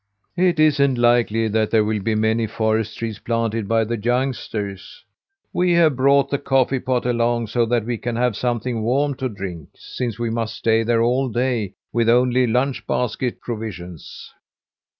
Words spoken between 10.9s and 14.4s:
all day with only lunch basket provisions."